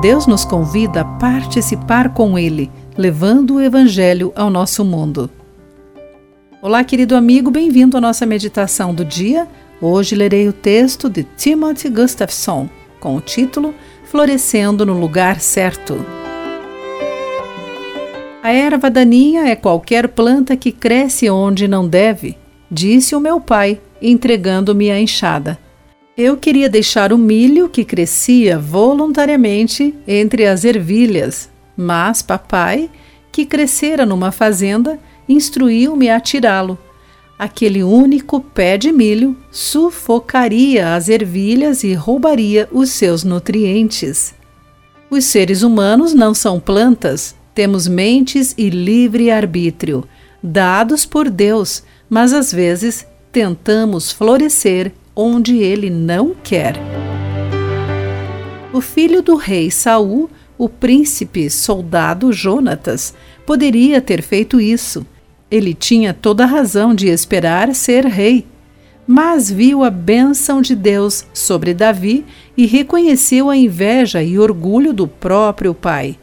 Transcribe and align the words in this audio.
Deus 0.00 0.26
nos 0.26 0.44
convida 0.44 1.00
a 1.00 1.04
participar 1.04 2.12
com 2.12 2.38
Ele, 2.38 2.70
levando 2.98 3.54
o 3.54 3.60
Evangelho 3.62 4.30
ao 4.36 4.50
nosso 4.50 4.84
mundo. 4.84 5.30
Olá, 6.60 6.84
querido 6.84 7.16
amigo, 7.16 7.50
bem-vindo 7.50 7.96
à 7.96 8.00
nossa 8.00 8.26
meditação 8.26 8.94
do 8.94 9.06
dia. 9.06 9.48
Hoje 9.80 10.14
lerei 10.14 10.46
o 10.48 10.52
texto 10.52 11.08
de 11.08 11.22
Timothy 11.22 11.88
Gustafson 11.88 12.68
com 13.00 13.16
o 13.16 13.22
título 13.22 13.74
Florescendo 14.04 14.84
no 14.84 14.92
Lugar 14.92 15.40
Certo. 15.40 16.04
A 18.42 18.52
erva 18.52 18.90
daninha 18.90 19.48
é 19.48 19.56
qualquer 19.56 20.08
planta 20.08 20.58
que 20.58 20.72
cresce 20.72 21.30
onde 21.30 21.66
não 21.66 21.88
deve, 21.88 22.36
disse 22.70 23.16
o 23.16 23.20
meu 23.20 23.40
pai, 23.40 23.80
entregando-me 24.00 24.90
a 24.90 25.00
enxada. 25.00 25.58
Eu 26.16 26.34
queria 26.38 26.66
deixar 26.66 27.12
o 27.12 27.18
milho 27.18 27.68
que 27.68 27.84
crescia 27.84 28.58
voluntariamente 28.58 29.94
entre 30.08 30.46
as 30.46 30.64
ervilhas, 30.64 31.50
mas 31.76 32.22
papai, 32.22 32.88
que 33.30 33.44
crescera 33.44 34.06
numa 34.06 34.32
fazenda, 34.32 34.98
instruiu-me 35.28 36.08
a 36.08 36.18
tirá-lo. 36.18 36.78
Aquele 37.38 37.82
único 37.82 38.40
pé 38.40 38.78
de 38.78 38.90
milho 38.90 39.36
sufocaria 39.50 40.94
as 40.94 41.10
ervilhas 41.10 41.84
e 41.84 41.92
roubaria 41.92 42.66
os 42.72 42.92
seus 42.92 43.22
nutrientes. 43.22 44.34
Os 45.10 45.26
seres 45.26 45.60
humanos 45.62 46.14
não 46.14 46.32
são 46.32 46.58
plantas, 46.58 47.36
temos 47.54 47.86
mentes 47.86 48.54
e 48.56 48.70
livre 48.70 49.30
arbítrio, 49.30 50.02
dados 50.42 51.04
por 51.04 51.28
Deus, 51.28 51.82
mas 52.08 52.32
às 52.32 52.50
vezes 52.50 53.06
tentamos 53.30 54.10
florescer 54.10 54.92
onde 55.16 55.56
ele 55.56 55.88
não 55.88 56.36
quer. 56.44 56.76
O 58.72 58.80
filho 58.82 59.22
do 59.22 59.36
rei 59.36 59.70
Saul, 59.70 60.28
o 60.58 60.68
príncipe 60.68 61.48
soldado 61.48 62.30
Jonatas, 62.30 63.14
poderia 63.46 64.02
ter 64.02 64.20
feito 64.20 64.60
isso. 64.60 65.06
Ele 65.50 65.72
tinha 65.72 66.12
toda 66.12 66.44
a 66.44 66.46
razão 66.46 66.94
de 66.94 67.08
esperar 67.08 67.74
ser 67.74 68.04
rei, 68.04 68.44
mas 69.06 69.50
viu 69.50 69.82
a 69.82 69.90
bênção 69.90 70.60
de 70.60 70.74
Deus 70.74 71.24
sobre 71.32 71.72
Davi 71.72 72.26
e 72.56 72.66
reconheceu 72.66 73.48
a 73.48 73.56
inveja 73.56 74.22
e 74.22 74.38
orgulho 74.38 74.92
do 74.92 75.08
próprio 75.08 75.72
pai. 75.72 76.18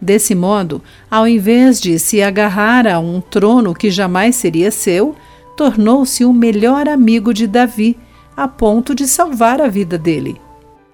Desse 0.00 0.34
modo, 0.34 0.82
ao 1.08 1.28
invés 1.28 1.80
de 1.80 1.96
se 2.00 2.20
agarrar 2.20 2.88
a 2.88 2.98
um 2.98 3.20
trono 3.20 3.72
que 3.72 3.88
jamais 3.88 4.34
seria 4.34 4.72
seu, 4.72 5.14
tornou-se 5.56 6.24
o 6.24 6.32
melhor 6.32 6.88
amigo 6.88 7.32
de 7.32 7.46
Davi 7.46 7.96
a 8.36 8.48
ponto 8.48 8.94
de 8.94 9.06
salvar 9.06 9.60
a 9.60 9.68
vida 9.68 9.98
dele. 9.98 10.40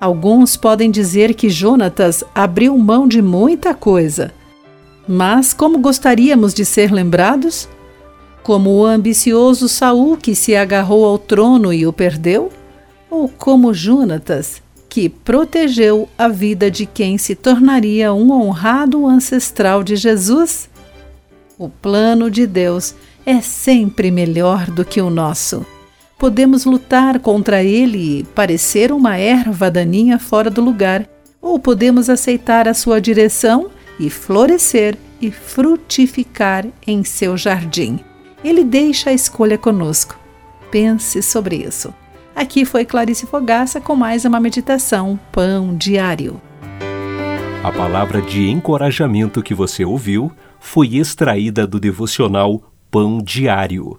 Alguns 0.00 0.56
podem 0.56 0.90
dizer 0.90 1.34
que 1.34 1.48
Jonatas 1.48 2.24
abriu 2.34 2.76
mão 2.76 3.06
de 3.06 3.22
muita 3.22 3.72
coisa. 3.72 4.32
Mas 5.06 5.52
como 5.52 5.78
gostaríamos 5.78 6.52
de 6.52 6.64
ser 6.64 6.90
lembrados? 6.90 7.68
Como 8.42 8.70
o 8.70 8.84
ambicioso 8.84 9.68
Saul 9.68 10.16
que 10.16 10.34
se 10.34 10.56
agarrou 10.56 11.04
ao 11.04 11.18
trono 11.18 11.72
e 11.72 11.86
o 11.86 11.92
perdeu? 11.92 12.50
Ou 13.08 13.28
como 13.28 13.72
Jonatas, 13.72 14.60
que 14.88 15.08
protegeu 15.08 16.08
a 16.18 16.26
vida 16.26 16.70
de 16.70 16.84
quem 16.84 17.16
se 17.16 17.36
tornaria 17.36 18.12
um 18.12 18.32
honrado 18.32 19.06
ancestral 19.06 19.84
de 19.84 19.94
Jesus? 19.94 20.68
O 21.56 21.68
plano 21.68 22.28
de 22.28 22.44
Deus 22.44 22.94
é 23.24 23.40
sempre 23.40 24.10
melhor 24.10 24.68
do 24.68 24.84
que 24.84 25.00
o 25.00 25.10
nosso 25.10 25.64
podemos 26.22 26.64
lutar 26.64 27.18
contra 27.18 27.64
ele 27.64 28.20
e 28.20 28.22
parecer 28.22 28.92
uma 28.92 29.16
erva 29.16 29.68
daninha 29.68 30.20
fora 30.20 30.48
do 30.48 30.62
lugar, 30.62 31.04
ou 31.40 31.58
podemos 31.58 32.08
aceitar 32.08 32.68
a 32.68 32.74
sua 32.74 33.00
direção 33.00 33.72
e 33.98 34.08
florescer 34.08 34.96
e 35.20 35.32
frutificar 35.32 36.64
em 36.86 37.02
seu 37.02 37.36
jardim. 37.36 37.98
Ele 38.44 38.62
deixa 38.62 39.10
a 39.10 39.12
escolha 39.12 39.58
conosco. 39.58 40.16
Pense 40.70 41.20
sobre 41.24 41.56
isso. 41.56 41.92
Aqui 42.36 42.64
foi 42.64 42.84
Clarice 42.84 43.26
Fogaça 43.26 43.80
com 43.80 43.96
mais 43.96 44.24
uma 44.24 44.38
meditação 44.38 45.18
Pão 45.32 45.76
Diário. 45.76 46.40
A 47.64 47.72
palavra 47.72 48.22
de 48.22 48.48
encorajamento 48.48 49.42
que 49.42 49.54
você 49.54 49.84
ouviu 49.84 50.30
foi 50.60 50.94
extraída 50.94 51.66
do 51.66 51.80
devocional 51.80 52.62
Pão 52.92 53.18
Diário. 53.20 53.98